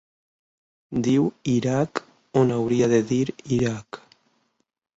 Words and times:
Diu 1.07 1.27
‘Irak’ 1.51 2.01
on 2.41 2.55
hauria 2.57 2.89
de 2.97 3.03
dir 3.13 3.33
‘Iraq’. 3.59 4.01